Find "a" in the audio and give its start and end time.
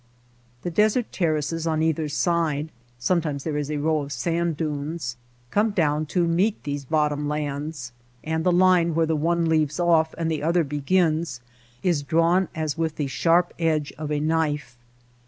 3.69-3.77, 14.11-14.19